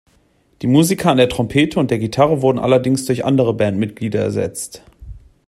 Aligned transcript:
Die 0.63 0.65
Musiker 0.65 1.11
an 1.11 1.17
der 1.17 1.29
Trompete 1.29 1.79
und 1.79 1.91
der 1.91 1.99
Gitarre 1.99 2.41
wurden 2.41 2.57
allerdings 2.57 3.05
durch 3.05 3.23
andere 3.23 3.53
Bandmitglieder 3.53 4.19
ersetzt. 4.19 4.81